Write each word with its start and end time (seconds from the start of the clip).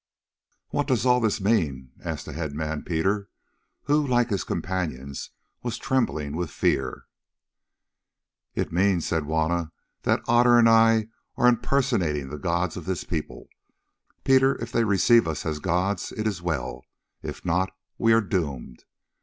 "What 0.69 0.87
does 0.87 1.05
all 1.05 1.19
this 1.19 1.39
mean?" 1.39 1.91
asked 2.03 2.25
the 2.25 2.33
headman 2.33 2.81
Peter, 2.81 3.29
who, 3.83 4.03
like 4.07 4.31
his 4.31 4.43
companions, 4.43 5.29
was 5.61 5.77
trembling 5.77 6.35
with 6.35 6.49
fear. 6.49 7.03
"It 8.55 8.71
means," 8.71 9.05
said 9.05 9.25
Juanna, 9.25 9.71
"that 10.01 10.23
Otter 10.27 10.57
and 10.57 10.67
I 10.67 11.09
are 11.37 11.47
impersonating 11.47 12.29
the 12.29 12.39
gods 12.39 12.75
of 12.77 12.85
this 12.85 13.03
people, 13.03 13.47
Peter. 14.23 14.55
If 14.59 14.71
they 14.71 14.85
receive 14.85 15.27
us 15.27 15.45
as 15.45 15.59
gods, 15.59 16.11
it 16.11 16.25
is 16.25 16.41
well; 16.41 16.83
if 17.21 17.45
not, 17.45 17.69
we 17.99 18.11
are 18.11 18.21
doomed. 18.21 18.85